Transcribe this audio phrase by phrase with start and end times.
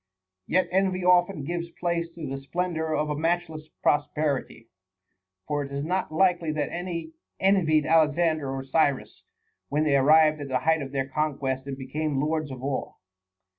[0.47, 4.67] Yet envy often gives place to the splendor of a matchless prosperity.
[5.47, 9.21] For it is not likely that any envied Alexander or Cyrus,
[9.69, 12.99] when they arrived at the height of their conquests and became lords of all.